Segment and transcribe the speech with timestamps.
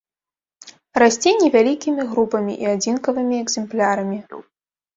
[1.03, 4.17] Расце невялікімі групамі і адзінкавымі экземплярамі.